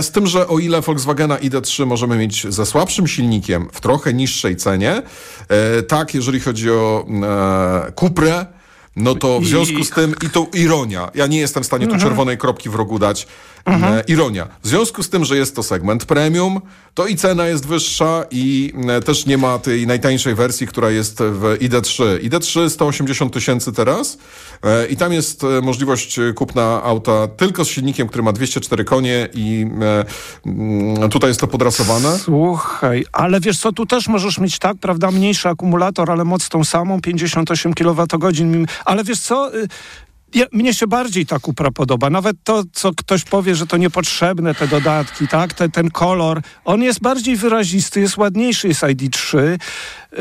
z 0.00 0.10
tym, 0.10 0.26
że 0.26 0.48
o 0.48 0.58
ile 0.58 0.80
Volkswagena 0.80 1.36
ID3 1.36 1.86
możemy 1.86 2.16
mieć 2.16 2.46
ze 2.48 2.66
słabszym 2.66 3.06
silnikiem 3.06 3.68
w 3.72 3.80
trochę 3.80 4.14
niższej 4.14 4.56
cenie, 4.56 5.02
e, 5.48 5.82
tak, 5.82 6.14
jeżeli 6.14 6.40
chodzi 6.40 6.70
o 6.70 7.06
e, 7.22 7.92
Cuprę, 8.00 8.46
no 8.96 9.14
to 9.14 9.40
w 9.40 9.46
związku 9.46 9.84
z 9.84 9.90
tym, 9.90 10.14
i 10.26 10.30
to 10.30 10.46
ironia, 10.54 11.10
ja 11.14 11.26
nie 11.26 11.38
jestem 11.38 11.62
w 11.62 11.66
stanie 11.66 11.86
tu 11.86 11.98
czerwonej 11.98 12.38
kropki 12.38 12.70
w 12.70 12.74
rogu 12.74 12.98
dać, 12.98 13.26
e, 13.66 14.04
ironia. 14.08 14.48
W 14.62 14.68
związku 14.68 15.02
z 15.02 15.08
tym, 15.08 15.24
że 15.24 15.36
jest 15.36 15.56
to 15.56 15.62
segment 15.62 16.04
premium, 16.04 16.60
to 16.94 17.06
i 17.06 17.16
cena 17.16 17.46
jest 17.46 17.66
wyższa 17.66 18.24
i 18.30 18.72
e, 18.88 19.00
też 19.00 19.26
nie 19.26 19.38
ma 19.38 19.58
tej 19.58 19.86
najtańszej 19.86 20.34
wersji, 20.34 20.66
która 20.66 20.90
jest 20.90 21.18
w 21.18 21.56
ID3. 21.60 22.18
ID3 22.18 22.68
180 22.68 23.32
tysięcy 23.32 23.72
teraz 23.72 24.18
e, 24.62 24.86
i 24.86 24.96
tam 24.96 25.12
jest 25.12 25.44
e, 25.44 25.60
możliwość 25.60 26.20
kupna 26.34 26.82
auta 26.82 27.28
tylko 27.28 27.64
z 27.64 27.68
silnikiem, 27.68 28.08
który 28.08 28.22
ma 28.22 28.32
204 28.32 28.84
konie 28.84 29.28
i 29.34 29.66
mm, 30.46 31.10
tutaj 31.10 31.30
jest 31.30 31.40
to 31.40 31.46
podrasowane. 31.46 32.18
Słuchaj, 32.18 33.04
ale 33.12 33.40
wiesz 33.40 33.58
co, 33.58 33.72
tu 33.72 33.86
też 33.86 34.08
możesz 34.08 34.38
mieć 34.38 34.58
tak, 34.58 34.76
prawda, 34.76 35.10
mniejszy 35.10 35.48
akumulator, 35.48 36.10
ale 36.10 36.24
moc 36.24 36.48
tą 36.48 36.64
samą, 36.64 37.00
58 37.00 37.74
kWh, 37.74 38.06
ale 38.84 39.04
wiesz 39.04 39.20
co... 39.20 39.50
Ja, 40.34 40.46
mnie 40.52 40.74
się 40.74 40.86
bardziej 40.86 41.26
ta 41.26 41.40
Cupra 41.40 41.70
podoba. 41.70 42.10
Nawet 42.10 42.36
to, 42.44 42.62
co 42.72 42.92
ktoś 42.94 43.24
powie, 43.24 43.54
że 43.54 43.66
to 43.66 43.76
niepotrzebne, 43.76 44.54
te 44.54 44.68
dodatki, 44.68 45.28
tak? 45.28 45.54
Te, 45.54 45.68
ten 45.68 45.90
kolor, 45.90 46.40
on 46.64 46.82
jest 46.82 47.00
bardziej 47.00 47.36
wyrazisty, 47.36 48.00
jest 48.00 48.16
ładniejszy, 48.16 48.68
jest 48.68 48.80
ID3. 48.82 49.38
Y, 49.38 49.58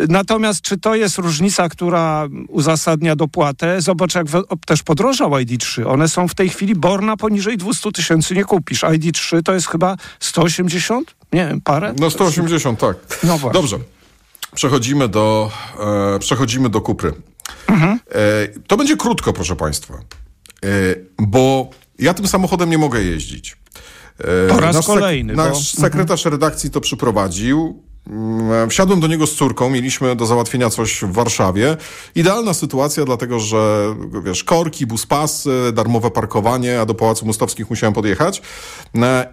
Natomiast 0.09 0.61
czy 0.61 0.77
to 0.77 0.95
jest 0.95 1.17
różnica, 1.17 1.69
która 1.69 2.27
uzasadnia 2.47 3.15
dopłatę? 3.15 3.81
Zobacz, 3.81 4.15
jak 4.15 4.27
we- 4.27 4.43
też 4.65 4.83
podrożał 4.83 5.31
ID3. 5.31 5.87
One 5.87 6.07
są 6.09 6.27
w 6.27 6.35
tej 6.35 6.49
chwili 6.49 6.75
borna 6.75 7.17
poniżej 7.17 7.57
200 7.57 7.91
tysięcy 7.91 8.35
nie 8.35 8.43
kupisz. 8.45 8.81
ID3 8.83 9.43
to 9.43 9.53
jest 9.53 9.67
chyba 9.67 9.95
180? 10.19 11.15
Nie 11.33 11.47
wiem, 11.47 11.61
parę? 11.61 11.93
No 11.99 12.09
180, 12.09 12.79
tak. 12.79 12.95
No 13.23 13.37
właśnie. 13.37 13.61
Dobrze. 13.61 13.77
Przechodzimy 14.55 15.07
do, 15.09 15.51
e, 16.15 16.19
przechodzimy 16.19 16.69
do 16.69 16.81
Kupry. 16.81 17.13
Mhm. 17.67 17.99
To 18.67 18.77
będzie 18.77 18.97
krótko, 18.97 19.33
proszę 19.33 19.55
Państwa, 19.55 19.93
e, 19.93 19.99
bo 21.19 21.69
ja 21.99 22.13
tym 22.13 22.27
samochodem 22.27 22.69
nie 22.69 22.77
mogę 22.77 23.01
jeździć. 23.03 23.57
E, 24.19 24.47
Po 24.49 24.59
raz 24.59 24.75
nasz 24.75 24.85
kolejny, 24.85 25.35
bo- 25.35 25.43
Nasz 25.49 25.71
sekretarz 25.73 26.25
redakcji 26.25 26.69
to 26.71 26.81
przyprowadził. 26.81 27.83
Mm, 28.07 28.69
Wsiadłem 28.69 28.99
do 28.99 29.07
niego 29.07 29.27
z 29.27 29.35
córką, 29.35 29.69
mieliśmy 29.69 30.15
do 30.15 30.25
załatwienia 30.25 30.69
coś 30.69 31.01
w 31.01 31.11
Warszawie. 31.11 31.77
Idealna 32.15 32.53
sytuacja, 32.53 33.05
dlatego 33.05 33.39
że 33.39 33.95
wiesz, 34.23 34.43
korki, 34.43 34.85
buspasy, 34.87 35.71
darmowe 35.73 36.11
parkowanie, 36.11 36.81
a 36.81 36.85
do 36.85 36.93
Pałacu 36.93 37.25
Mostowskich 37.25 37.69
musiałem 37.69 37.93
podjechać. 37.93 38.41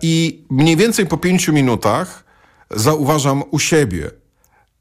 I 0.02 0.44
mniej 0.50 0.76
więcej 0.76 1.06
po 1.06 1.16
pięciu 1.16 1.52
minutach 1.52 2.24
zauważam 2.70 3.42
u 3.50 3.58
siebie 3.58 4.10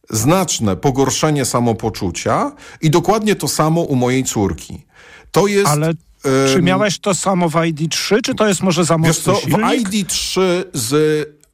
znaczne 0.09 0.75
pogorszenie 0.75 1.45
samopoczucia 1.45 2.51
i 2.81 2.89
dokładnie 2.89 3.35
to 3.35 3.47
samo 3.47 3.81
u 3.81 3.95
mojej 3.95 4.23
córki. 4.23 4.85
To 5.31 5.47
jest... 5.47 5.67
Ale 5.67 5.93
czy 6.53 6.61
miałeś 6.61 6.99
to 6.99 7.13
samo 7.13 7.49
w 7.49 7.53
ID3, 7.53 8.21
czy 8.23 8.35
to 8.35 8.47
jest 8.47 8.61
może 8.63 8.85
za 8.85 8.97
mocny 8.97 9.13
co, 9.23 9.33
w 9.33 9.39
silnik? 9.39 9.89
ID3 9.89 10.41
z 10.73 10.93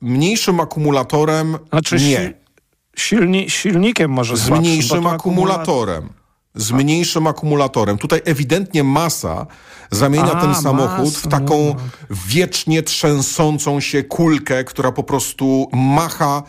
mniejszym 0.01 0.59
akumulatorem 0.59 1.57
Znaczy 1.69 1.95
nie. 1.95 1.99
si- 2.01 2.33
silni, 2.97 3.49
silnikiem 3.49 4.11
może 4.11 4.37
Z 4.37 4.49
mniejszym 4.49 5.07
akumulatorem. 5.07 6.09
Z 6.55 6.71
mniejszym 6.71 7.27
akumulatorem. 7.27 7.97
Tutaj 7.97 8.21
ewidentnie 8.25 8.83
masa 8.83 9.47
zamienia 9.91 10.31
A, 10.31 10.41
ten 10.41 10.55
samochód 10.55 11.09
w 11.13 11.25
masa, 11.25 11.29
taką 11.29 11.75
wiecznie 12.27 12.83
trzęsącą 12.83 13.79
się 13.79 14.03
kulkę, 14.03 14.63
która 14.63 14.91
po 14.91 15.03
prostu 15.03 15.69
macha 15.73 16.43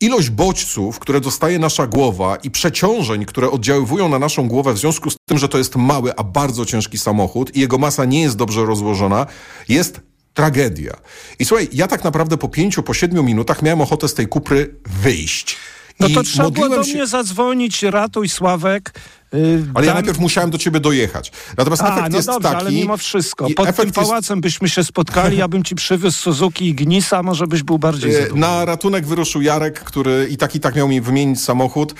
ilość 0.00 0.30
bodźców, 0.30 0.98
które 0.98 1.20
dostaje 1.20 1.58
nasza 1.58 1.86
głowa 1.86 2.36
i 2.36 2.50
przeciążeń, 2.50 3.24
które 3.24 3.50
oddziaływują 3.50 4.08
na 4.08 4.18
naszą 4.18 4.48
głowę 4.48 4.72
w 4.72 4.78
związku 4.78 5.10
z 5.10 5.16
tym, 5.28 5.38
że 5.38 5.48
to 5.48 5.58
jest 5.58 5.76
mały, 5.76 6.16
a 6.16 6.22
bardzo 6.24 6.64
ciężki 6.66 6.98
samochód 6.98 7.56
i 7.56 7.60
jego 7.60 7.78
masa 7.78 8.04
nie 8.04 8.22
jest 8.22 8.36
dobrze 8.36 8.64
rozłożona, 8.64 9.26
jest 9.68 10.00
tragedia. 10.34 10.92
I 11.38 11.44
słuchaj, 11.44 11.68
ja 11.72 11.88
tak 11.88 12.04
naprawdę 12.04 12.36
po 12.36 12.48
pięciu, 12.48 12.82
po 12.82 12.94
siedmiu 12.94 13.22
minutach 13.22 13.62
miałem 13.62 13.80
ochotę 13.80 14.08
z 14.08 14.14
tej 14.14 14.28
kupry 14.28 14.74
wyjść. 15.02 15.56
No 16.00 16.08
I 16.08 16.14
to 16.14 16.22
trzeba 16.22 16.50
było 16.50 16.68
do 16.68 16.84
się- 16.84 16.94
mnie 16.94 17.06
zadzwonić, 17.06 17.82
ratuj 17.82 18.28
Sławek. 18.28 18.94
Yy, 19.32 19.64
ale 19.74 19.86
ja 19.86 19.92
dam- 19.92 19.94
najpierw 20.02 20.18
musiałem 20.18 20.50
do 20.50 20.58
ciebie 20.58 20.80
dojechać. 20.80 21.32
Natomiast 21.56 21.82
A, 21.82 21.92
efekt 21.96 22.10
no 22.10 22.16
jest 22.16 22.28
dobrze, 22.28 22.48
taki... 22.48 22.60
ale 22.60 22.72
mimo 22.72 22.96
wszystko. 22.96 23.44
Pod 23.44 23.56
tym 23.56 23.66
efekt 23.66 23.96
jest- 23.96 24.08
pałacem 24.08 24.40
byśmy 24.40 24.68
się 24.68 24.84
spotkali, 24.84 25.36
ja 25.36 25.48
bym 25.48 25.64
ci 25.64 25.74
przywiózł 25.74 26.18
Suzuki 26.18 26.68
i 26.68 26.74
Gnisa, 26.74 27.22
może 27.22 27.46
byś 27.46 27.62
był 27.62 27.78
bardziej 27.78 28.10
E, 28.10 28.14
zadowolony. 28.14 28.40
Na 28.40 28.64
ratunek 28.64 29.06
wyruszył 29.06 29.42
Jarek, 29.42 29.80
który 29.80 30.28
i 30.30 30.36
tak 30.36 30.54
i 30.54 30.60
tak 30.60 30.76
miał 30.76 30.88
mi 30.88 31.00
wymienić 31.00 31.40
samochód 31.42 31.94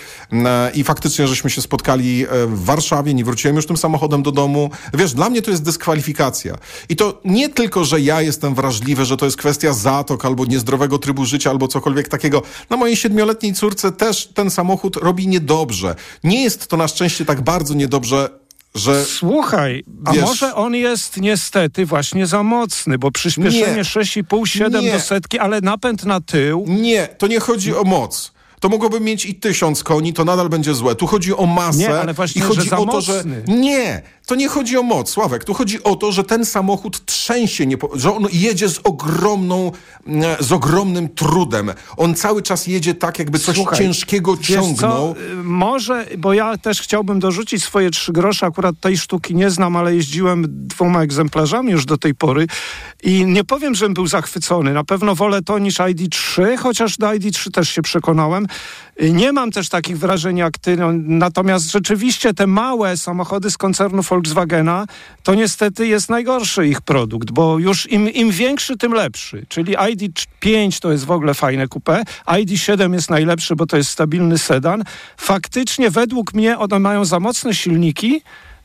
i 0.75 0.85
faktycznie 0.85 1.27
żeśmy 1.29 1.51
się 1.51 1.63
spotkali 1.63 2.25
e, 2.25 2.47
w 2.47 2.65
Warszawie, 2.65 3.15
nie 3.15 3.25
wróciłem 3.25 3.57
już 3.57 3.67
tym 3.67 3.77
samochodem 3.77 4.23
do 4.23 4.33
domu. 4.33 4.71
Wiesz, 4.95 5.15
dla 5.15 5.31
mnie 5.31 5.43
to 5.43 5.51
jest 5.51 5.63
dyskwalifikacja. 5.63 6.57
I 6.89 6.97
to 6.97 7.21
nie 7.25 7.49
tylko, 7.49 7.85
że 7.85 8.01
ja 8.01 8.23
jestem 8.23 8.55
wrażliwy, 8.55 9.05
że 9.05 9.17
to 9.17 9.25
jest 9.25 9.37
kwestia 9.37 9.73
zatok 9.73 10.25
albo 10.25 10.45
niezdrowego 10.45 10.99
trybu 10.99 11.25
życia 11.25 11.51
albo 11.51 11.69
cokolwiek 11.69 12.09
takiego. 12.09 12.43
Na 12.71 12.77
mojej 12.77 12.97
siedmioletniej 12.97 13.55
córce 13.55 13.93
też 13.93 14.27
ten 14.35 14.51
samochód 14.51 14.97
robi 14.97 15.29
niedobrze. 15.29 15.95
Nie 16.25 16.43
jest 16.45 16.67
to 16.67 16.77
na 16.77 16.89
szczęście 16.89 17.22
tak 17.25 17.41
bardzo 17.41 17.75
niedobrze, 17.75 18.29
że 18.75 19.05
Słuchaj, 19.05 19.85
a 20.05 20.13
Wiesz- 20.13 20.23
może 20.23 20.55
on 20.55 20.75
jest 20.75 21.17
niestety 21.17 21.87
właśnie 21.87 22.27
za 22.27 22.43
mocny, 22.43 22.99
bo 22.99 23.11
przyspieszenie 23.11 23.77
Nie. 23.77 23.85
6,5-7 23.85 24.83
Nie. 24.83 24.93
do 24.93 25.01
setki, 25.01 25.39
ale 25.39 25.61
napęd 25.61 26.05
na 26.05 26.21
tył. 26.21 26.65
Nie, 26.69 27.09
to 27.19 27.27
nie 27.27 27.41
chodzi 27.41 27.75
o 27.77 27.85
moc. 27.85 28.33
To 28.61 28.69
mogłoby 28.69 29.01
mieć 29.01 29.25
i 29.27 29.35
tysiąc 29.35 29.83
koni, 29.83 30.13
to 30.13 30.25
nadal 30.25 30.49
będzie 30.49 30.75
złe. 30.75 30.95
Tu 30.95 31.07
chodzi 31.07 31.35
o 31.37 31.47
masę. 31.47 31.79
Nie, 31.79 31.95
ale 32.01 32.15
właśnie, 32.15 32.43
i 32.43 32.45
chodzi 32.45 32.61
że 32.63 32.69
za 32.69 32.79
o 32.79 32.87
to, 32.87 33.01
że. 33.01 33.15
mocny. 33.17 33.43
Nie, 33.49 34.03
to 34.27 34.35
nie 34.35 34.49
chodzi 34.49 34.77
o 34.79 34.83
moc, 34.83 35.11
Sławek. 35.11 35.45
Tu 35.45 35.55
chodzi 35.55 35.83
o 35.83 35.97
to, 35.97 36.13
że 36.13 36.25
ten 36.25 36.45
samochód 36.45 37.05
trzęsie, 37.05 37.65
że 37.95 38.15
on 38.15 38.27
jedzie 38.33 38.69
z 38.69 38.81
ogromną, 38.85 39.73
mm, 40.07 40.37
z 40.41 40.53
ogromnym 40.53 41.09
trudem. 41.09 41.71
On 41.97 42.15
cały 42.15 42.43
czas 42.43 42.67
jedzie 42.67 42.95
tak, 42.95 43.19
jakby 43.19 43.39
coś 43.39 43.57
Słuchaj, 43.57 43.79
ciężkiego 43.79 44.37
ciągnął. 44.37 45.15
co, 45.15 45.21
y, 45.21 45.35
może, 45.45 46.07
bo 46.19 46.33
ja 46.35 46.59
też 46.59 46.81
chciałbym 46.83 47.21
dorzucić 47.21 47.65
swoje 47.65 47.91
trzy 47.91 48.13
grosze, 48.13 48.47
akurat 48.47 48.75
tej 48.81 48.99
sztuki 48.99 49.35
nie 49.35 49.51
znam, 49.51 49.77
ale 49.77 49.95
jeździłem 49.95 50.45
dwoma 50.49 51.03
egzemplarzami 51.03 51.73
już 51.73 51.87
do 51.87 51.99
tej 51.99 52.15
pory 52.15 52.47
i 53.03 53.25
nie 53.27 53.45
powiem, 53.45 53.75
żebym 53.75 53.95
był 53.95 54.07
zachwycony. 54.07 54.73
Na 54.73 54.85
pewno 54.85 55.15
wolę 55.15 55.43
to 55.43 55.59
niż 55.59 55.79
ID3, 55.79 56.57
chociaż 56.59 56.97
do 56.99 57.07
ID3 57.07 57.51
też 57.51 57.69
się 57.69 57.83
przekonałem. 57.83 58.47
Y, 59.03 59.11
Nie 59.11 59.33
mam 59.33 59.51
też 59.51 59.69
takich 59.69 59.99
wrażeń 59.99 60.37
jak 60.37 60.59
ty, 60.59 60.77
no, 60.77 60.89
natomiast 60.93 61.71
rzeczywiście 61.73 62.35
te 62.35 62.47
małe 62.47 62.97
samochody 62.97 63.51
z 63.51 63.59
koncernu 63.59 64.03
Volkswagena, 64.23 64.87
to 65.23 65.35
niestety 65.35 65.87
jest 65.87 66.11
najgorszy 66.11 66.67
ich 66.67 66.81
produkt, 66.81 67.31
bo 67.31 67.59
już 67.59 67.91
im, 67.91 68.11
im 68.11 68.31
większy, 68.31 68.77
tym 68.77 68.93
lepszy. 68.93 69.47
Czyli 69.49 69.77
ID5 69.77 70.81
to 70.81 70.93
jest 70.93 71.05
w 71.05 71.11
ogóle 71.11 71.35
fajne 71.35 71.67
coupé, 71.67 72.03
ID7 72.27 72.95
jest 72.95 73.11
najlepszy, 73.11 73.57
bo 73.57 73.67
to 73.67 73.77
jest 73.77 73.91
stabilny 73.91 74.39
sedan. 74.39 74.85
Faktycznie 75.17 75.91
według 75.91 76.35
mnie 76.35 76.59
one 76.59 76.79
mają 76.79 77.05
za 77.05 77.21
mocne 77.21 77.55
silniki, 77.55 78.23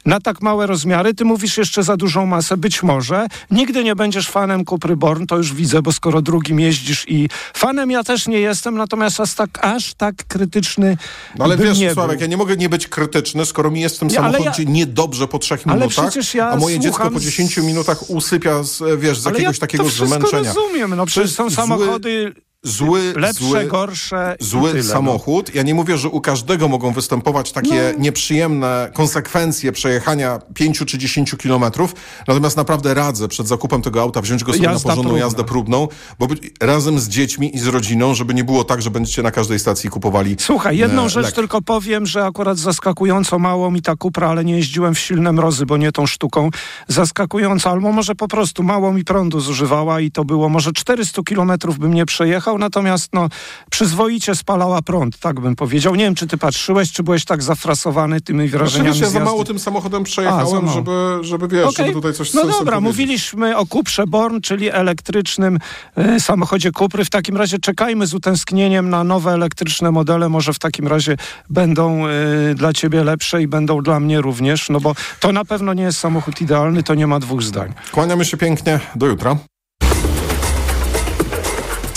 na 0.08 0.20
tak 0.20 0.42
małe 0.42 0.68
rozmiary. 0.68 1.14
Ty 1.14 1.26
mówisz 1.26 1.58
jeszcze 1.58 1.84
za 1.84 1.98
dużą 1.98 2.26
masę, 2.26 2.58
być 2.58 2.84
może. 2.84 3.28
Nigdy 3.52 3.84
nie 3.84 3.96
będziesz 3.96 4.30
fanem 4.30 4.66
Cupry 4.66 4.98
Born, 4.98 5.26
to 5.26 5.38
już 5.38 5.54
widzę, 5.54 5.82
bo 5.82 5.92
skoro 5.92 6.22
drugim 6.22 6.60
jeździsz 6.60 7.06
i 7.10 7.30
fanem 7.54 7.92
ja 7.92 8.04
też 8.04 8.28
nie 8.28 8.40
jestem, 8.40 8.76
natomiast 8.78 9.20
aż 9.20 9.34
tak, 9.34 9.50
aż 9.66 9.94
tak 9.94 10.16
krytyczny 10.28 10.98
No 11.38 11.46
ale 11.46 11.58
wiesz, 11.58 11.80
nie 11.80 11.94
Sławek, 11.94 12.18
był. 12.18 12.22
ja 12.24 12.28
nie 12.28 12.38
mogę 12.38 12.58
nie 12.58 12.70
być 12.70 12.88
krytyczny, 12.88 13.46
skoro 13.46 13.72
mi 13.72 13.82
jest 13.82 13.96
w 13.96 14.00
tym 14.00 14.08
Nie, 14.08 14.16
samochodzie 14.16 14.66
niedobrze 14.66 15.28
po 15.28 15.40
trzech 15.40 15.62
Ale 15.66 15.76
minutach, 15.80 16.06
przecież 16.06 16.34
ja 16.34 16.50
a 16.50 16.56
moje 16.56 16.80
dziecko 16.80 17.12
po 17.12 17.20
10 17.20 17.58
minutach 17.58 18.10
usypia 18.10 18.64
z, 18.64 19.00
wiesz, 19.02 19.20
z 19.20 19.28
Ale 19.28 19.34
jakiegoś 19.36 19.56
ja 19.58 19.62
takiego 19.62 19.84
to 19.84 19.90
zmęczenia. 19.90 20.54
rozumiem, 20.54 20.96
no 20.96 21.06
przecież 21.06 21.32
są 21.32 21.48
zły- 21.48 21.56
samochody 21.56 22.34
zły, 22.68 23.14
lepsze, 23.16 23.44
zły, 23.46 23.66
gorsze. 23.66 24.36
zły 24.40 24.70
tyle, 24.72 24.84
no. 24.84 24.90
samochód. 24.90 25.56
Ja 25.56 25.64
nie 25.64 25.74
mówię, 25.74 25.98
że 25.98 26.10
u 26.10 26.22
każdego 26.22 26.68
mogą 26.68 26.92
występować 26.92 27.52
takie 27.52 27.94
No. 27.98 28.04
nieprzyjemne 28.04 28.90
konsekwencje 28.94 29.72
przejechania 29.72 30.40
5 30.54 30.86
czy 30.86 30.98
10 30.98 31.36
kilometrów. 31.38 31.94
Natomiast 32.28 32.58
naprawdę 32.58 32.94
radzę 32.94 33.28
przed 33.28 33.48
zakupem 33.48 33.82
tego 33.82 34.02
auta 34.02 34.22
wziąć 34.22 34.44
go 34.44 34.54
sobie 34.54 34.66
Jazda 34.66 34.90
na 34.90 34.96
porządną 34.96 35.04
próbna. 35.04 35.26
jazdę 35.26 35.44
próbną, 35.44 35.88
bo 36.20 36.28
być, 36.28 36.42
razem 36.62 37.00
z 37.00 37.08
dziećmi 37.08 37.56
i 37.56 37.60
z 37.60 37.68
rodziną, 37.68 38.14
żeby 38.14 38.34
nie 38.34 38.44
było 38.44 38.64
tak, 38.64 38.82
że 38.82 38.92
będziecie 38.92 39.24
na 39.24 39.32
każdej 39.32 39.60
stacji 39.60 39.90
kupowali. 39.90 40.36
Słuchaj, 40.40 40.78
jedną 40.78 41.06
e, 41.06 41.10
rzecz 41.10 41.26
lek. 41.26 41.36
tylko 41.36 41.62
powiem, 41.62 42.06
że 42.06 42.26
akurat 42.26 42.58
zaskakująco 42.58 43.40
mało 43.40 43.72
mi 43.72 43.82
ta 43.82 43.96
Kupra, 43.96 44.30
ale 44.30 44.46
nie 44.46 44.56
jeździłem 44.56 44.96
w 44.96 45.00
silne 45.00 45.32
mrozy, 45.32 45.66
bo 45.66 45.78
nie 45.78 45.92
tą 45.92 46.06
sztuką. 46.06 46.50
Zaskakująco, 46.88 47.70
albo 47.72 47.92
może 47.92 48.16
po 48.16 48.28
prostu 48.28 48.64
mało 48.64 48.94
mi 48.94 49.04
prądu 49.04 49.40
zużywała 49.40 50.00
i 50.02 50.12
to 50.12 50.26
było 50.26 50.50
może 50.50 50.72
400 50.72 51.24
kilometrów 51.24 51.80
bym 51.80 51.94
nie 51.94 52.06
przejechał, 52.06 52.57
natomiast 52.58 53.14
no 53.14 53.30
przyzwoicie 53.72 54.36
spalała 54.36 54.82
prąd, 54.82 55.20
tak 55.20 55.40
bym 55.40 55.56
powiedział. 55.56 55.96
Nie 55.96 56.04
wiem, 56.04 56.16
czy 56.16 56.28
ty 56.28 56.38
patrzyłeś, 56.38 56.92
czy 56.92 57.04
byłeś 57.04 57.26
tak 57.26 57.44
zafrasowany 57.44 58.22
tymi 58.22 58.48
wrażeniami 58.48 58.90
Oczywiście 58.90 59.06
ja 59.06 59.26
za 59.26 59.26
mało 59.26 59.44
tym 59.44 59.60
samochodem 59.60 60.02
A, 60.02 60.06
przejechałem, 60.06 60.66
mało. 60.66 60.76
żeby, 60.78 61.18
żeby 61.22 61.48
wiesz, 61.48 61.66
Okej. 61.66 61.76
żeby 61.78 61.94
tutaj 61.94 62.14
coś 62.14 62.34
No 62.34 62.46
dobra, 62.48 62.80
mówiliśmy 62.80 63.58
o 63.58 63.66
Kuprze 63.66 64.08
Born, 64.08 64.42
czyli 64.42 64.70
elektrycznym 64.70 65.60
e, 65.96 66.20
samochodzie 66.20 66.72
Kupry. 66.72 67.06
W 67.06 67.10
takim 67.10 67.38
razie 67.38 67.60
czekajmy 67.60 68.08
z 68.08 68.14
utęsknieniem 68.14 68.90
na 68.90 69.04
nowe 69.04 69.32
elektryczne 69.32 69.92
modele. 69.92 70.30
Może 70.30 70.54
w 70.54 70.60
takim 70.60 70.88
razie 70.88 71.18
będą 71.50 72.08
e, 72.08 72.10
dla 72.56 72.74
ciebie 72.74 73.04
lepsze 73.04 73.42
i 73.42 73.48
będą 73.48 73.82
dla 73.82 74.00
mnie 74.00 74.22
również, 74.22 74.70
no 74.70 74.80
bo 74.80 74.96
to 75.20 75.32
na 75.32 75.46
pewno 75.46 75.74
nie 75.74 75.84
jest 75.84 76.00
samochód 76.00 76.42
idealny, 76.42 76.84
to 76.84 76.96
nie 76.96 77.08
ma 77.08 77.20
dwóch 77.20 77.44
zdań. 77.44 77.74
Kłaniamy 77.92 78.26
się 78.26 78.38
pięknie. 78.38 78.80
Do 78.96 79.06
jutra. 79.06 79.38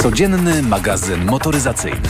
Codzienny 0.02 0.62
magazyn 0.62 1.24
motoryzacyjny. 1.24 2.00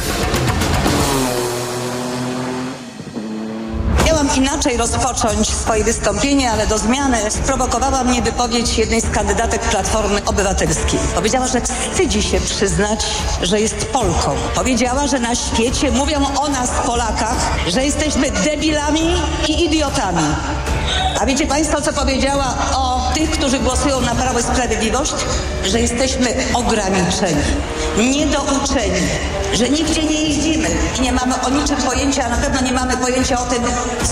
Miałam 4.06 4.28
inaczej 4.36 4.76
rozpocząć 4.76 5.48
swoje 5.48 5.84
wystąpienie, 5.84 6.50
ale 6.50 6.66
do 6.66 6.78
zmiany 6.78 7.18
sprowokowała 7.30 8.04
mnie 8.04 8.22
wypowiedź 8.22 8.78
jednej 8.78 9.00
z 9.00 9.10
kandydatek 9.10 9.60
Platformy 9.60 10.24
Obywatelskiej. 10.24 11.00
Powiedziała, 11.14 11.46
że 11.46 11.60
wstydzi 11.60 12.22
się 12.22 12.40
przyznać, 12.40 13.06
że 13.42 13.60
jest 13.60 13.86
Polką. 13.86 14.34
Powiedziała, 14.54 15.06
że 15.06 15.18
na 15.18 15.34
świecie 15.34 15.90
mówią 15.90 16.26
o 16.36 16.48
nas, 16.48 16.70
Polakach, 16.86 17.50
że 17.68 17.84
jesteśmy 17.84 18.30
debilami 18.30 19.14
i 19.48 19.64
idiotami. 19.64 20.24
A 21.20 21.26
wiecie 21.26 21.46
Państwo, 21.46 21.80
co 21.80 21.92
powiedziała 21.92 22.54
o 22.74 23.10
tych, 23.14 23.30
którzy 23.30 23.58
głosują 23.58 24.00
na 24.00 24.14
Prawo 24.14 24.38
i 24.38 24.42
Sprawiedliwość? 24.42 25.14
Że 25.64 25.80
jesteśmy 25.80 26.34
ograniczeni, 26.54 27.42
niedouczeni, 27.98 29.00
że 29.52 29.68
nigdzie 29.68 30.02
nie 30.02 30.22
jeździmy 30.22 30.68
i 30.98 31.00
nie 31.00 31.12
mamy 31.12 31.34
o 31.42 31.50
niczym 31.50 31.76
pojęcia, 31.76 32.24
a 32.24 32.28
na 32.28 32.36
pewno 32.36 32.60
nie 32.60 32.72
mamy 32.72 32.96
pojęcia 32.96 33.40
o 33.40 33.46
tym, 33.46 33.62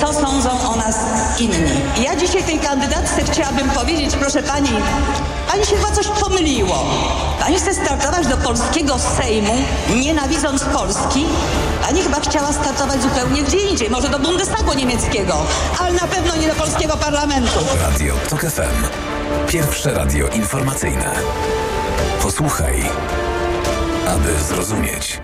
co 0.01 0.13
sądzą 0.13 0.51
o 0.73 0.77
nas 0.77 0.97
inni. 1.39 1.71
Ja 2.05 2.17
dzisiaj 2.17 2.43
tej 2.43 2.59
kandydatce 2.59 3.25
chciałabym 3.33 3.71
powiedzieć, 3.71 4.17
proszę 4.17 4.43
Pani, 4.43 4.71
Pani 5.49 5.67
się 5.67 5.77
chyba 5.77 5.91
coś 5.91 6.09
pomyliło. 6.09 6.85
Pani 7.41 7.57
chce 7.57 7.75
startować 7.75 8.27
do 8.27 8.37
polskiego 8.37 8.99
Sejmu, 8.99 9.55
nienawidząc 9.97 10.65
Polski. 10.65 11.25
Pani 11.83 12.03
chyba 12.03 12.21
chciała 12.21 12.53
startować 12.53 13.03
zupełnie 13.03 13.43
gdzie 13.43 13.59
indziej, 13.59 13.91
może 13.91 14.09
do 14.09 14.19
Bundestagu 14.19 14.75
niemieckiego, 14.75 15.35
ale 15.81 15.93
na 15.93 16.07
pewno 16.07 16.37
nie 16.37 16.49
do 16.49 16.55
polskiego 16.55 16.97
parlamentu. 16.97 17.59
Radio 17.81 18.15
TOK 18.31 18.41
FM. 18.41 18.87
Pierwsze 19.49 19.95
radio 19.95 20.29
informacyjne. 20.29 21.11
Posłuchaj, 22.23 22.83
aby 24.09 24.39
zrozumieć. 24.39 25.21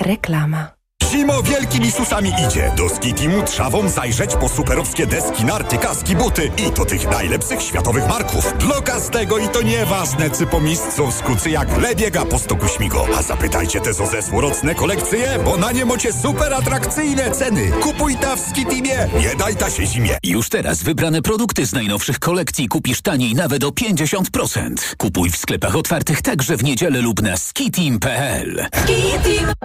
Reklama. 0.00 0.77
Zimo 1.12 1.42
wielkimi 1.42 1.90
susami 1.90 2.32
idzie. 2.48 2.72
Do 2.76 2.88
Skitimu 2.88 3.42
trzawą 3.42 3.88
zajrzeć 3.88 4.36
po 4.40 4.48
superowskie 4.48 5.06
deski, 5.06 5.44
narty, 5.44 5.78
kaski, 5.78 6.16
buty 6.16 6.50
i 6.66 6.70
to 6.70 6.84
tych 6.84 7.10
najlepszych 7.10 7.62
światowych 7.62 8.08
marków. 8.08 8.54
Dla 8.58 8.80
każdego 8.80 9.38
i 9.38 9.48
to 9.48 9.62
nieważne, 9.62 10.30
czy 10.30 10.46
po 10.46 10.60
miejscu 10.60 11.06
w 11.06 11.14
skucy 11.14 11.50
jak 11.50 11.78
lebiega 11.82 12.24
po 12.24 12.38
stoku 12.38 12.68
śmigo. 12.68 13.06
A 13.18 13.22
zapytajcie 13.22 13.80
te 13.80 13.90
o 13.90 14.06
zesłorocne 14.06 14.74
kolekcje, 14.74 15.38
bo 15.44 15.56
na 15.56 15.72
nie 15.72 15.84
macie 15.84 16.12
super 16.12 16.54
atrakcyjne 16.54 17.30
ceny. 17.30 17.70
Kupuj 17.70 18.16
ta 18.16 18.36
w 18.36 18.40
Skitimie, 18.40 19.08
nie 19.20 19.36
daj 19.36 19.56
ta 19.56 19.70
się 19.70 19.86
zimie. 19.86 20.18
Już 20.22 20.48
teraz 20.48 20.82
wybrane 20.82 21.22
produkty 21.22 21.66
z 21.66 21.72
najnowszych 21.72 22.18
kolekcji 22.18 22.68
kupisz 22.68 23.02
taniej 23.02 23.34
nawet 23.34 23.64
o 23.64 23.68
50%. 23.68 24.96
Kupuj 24.96 25.30
w 25.30 25.36
sklepach 25.36 25.76
otwartych 25.76 26.22
także 26.22 26.56
w 26.56 26.64
niedzielę 26.64 27.00
lub 27.00 27.22
na 27.22 27.36
skitim.pl. 27.36 28.66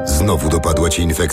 Znowu 0.06 0.50
dopadła 0.50 0.90
Cię 0.90 1.04
infekcja 1.04 1.33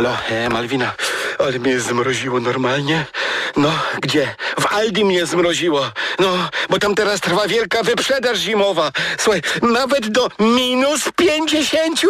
Halo, 0.00 0.16
e, 0.30 0.48
Malwina, 0.48 0.92
ale 1.38 1.58
mnie 1.58 1.80
zmroziło 1.80 2.40
normalnie. 2.40 3.06
No, 3.56 3.70
gdzie? 4.02 4.34
W 4.60 4.66
Aldi 4.66 5.04
mnie 5.04 5.26
zmroziło. 5.26 5.90
No, 6.18 6.28
bo 6.70 6.78
tam 6.78 6.94
teraz 6.94 7.20
trwa 7.20 7.48
wielka 7.48 7.82
wyprzedaż 7.82 8.38
zimowa. 8.38 8.90
Słuchaj, 9.18 9.42
nawet 9.62 10.08
do 10.08 10.28
minus 10.38 11.00
50%, 11.04 12.06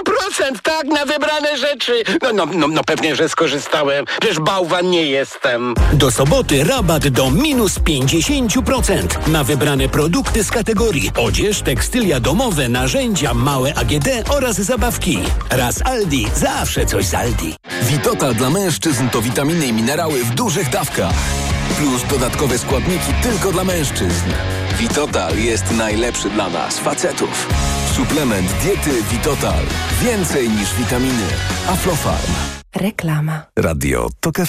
tak, 0.62 0.86
na 0.86 1.04
wybrane 1.04 1.56
rzeczy. 1.56 2.02
No, 2.22 2.32
no, 2.32 2.46
no, 2.54 2.68
no 2.68 2.84
pewnie, 2.84 3.16
że 3.16 3.28
skorzystałem. 3.28 4.04
Przecież 4.20 4.40
bałwan 4.40 4.90
nie 4.90 5.06
jestem. 5.06 5.74
Do 5.92 6.10
soboty 6.10 6.64
rabat 6.64 7.08
do 7.08 7.30
minus 7.30 7.78
50% 7.78 9.28
na 9.28 9.44
wybrane 9.44 9.88
produkty 9.88 10.44
z 10.44 10.50
kategorii 10.50 11.10
odzież, 11.16 11.62
tekstylia 11.62 12.20
domowe, 12.20 12.68
narzędzia, 12.68 13.34
małe 13.34 13.74
AGD 13.74 14.08
oraz 14.28 14.56
zabawki. 14.56 15.18
Raz 15.50 15.82
Aldi, 15.84 16.28
zawsze 16.36 16.86
coś 16.86 17.06
z 17.06 17.14
Aldi. 17.14 17.54
Witotal 17.82 18.34
dla 18.34 18.50
mężczyzn 18.50 19.08
to 19.08 19.22
witaminy 19.22 19.66
i 19.66 19.72
minerały 19.72 20.24
w 20.24 20.34
dużych 20.34 20.70
dawkach. 20.70 21.39
Plus 21.78 22.04
dodatkowe 22.10 22.58
składniki 22.58 23.12
tylko 23.22 23.52
dla 23.52 23.64
mężczyzn. 23.64 24.30
Witotal 24.78 25.38
jest 25.38 25.70
najlepszy 25.70 26.30
dla 26.30 26.50
nas, 26.50 26.78
facetów. 26.78 27.48
Suplement 27.92 28.52
diety 28.62 29.02
Witotal. 29.10 29.64
Więcej 30.02 30.48
niż 30.48 30.74
witaminy. 30.74 31.26
Aflofarm. 31.68 32.32
Reklama. 32.76 33.42
Radio 33.56 34.08
TOK 34.20 34.36
FM. 34.36 34.46